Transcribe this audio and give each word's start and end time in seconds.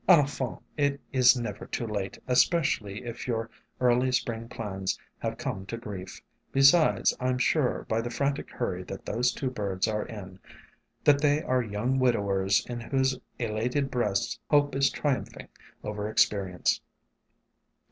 "Infant, 0.09 0.57
it 0.77 0.99
is 1.11 1.37
never 1.37 1.67
too 1.67 1.85
late, 1.85 2.17
especially 2.27 3.05
if 3.05 3.27
your 3.27 3.51
early 3.79 4.11
Spring 4.11 4.49
plans 4.49 4.97
have 5.19 5.37
come 5.37 5.63
to 5.67 5.77
grief. 5.77 6.23
Besides, 6.51 7.13
I 7.19 7.27
'm 7.27 7.37
sure 7.37 7.85
by 7.87 8.01
the 8.01 8.09
frantic 8.09 8.49
hurry 8.49 8.81
that 8.85 9.05
those 9.05 9.31
two 9.31 9.51
birds 9.51 9.87
are 9.87 10.07
in, 10.07 10.39
that 11.03 11.21
they 11.21 11.43
are 11.43 11.61
young 11.61 11.99
widowers 11.99 12.65
in 12.65 12.79
whose 12.79 13.19
elated 13.37 13.91
breasts 13.91 14.39
'hope 14.49 14.73
is 14.75 14.89
triumphing 14.89 15.49
over 15.83 16.11
experi 16.11 16.55
ence.'" 16.55 16.81